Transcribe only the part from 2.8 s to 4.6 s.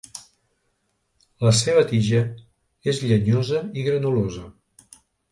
és llenyosa i granulosa.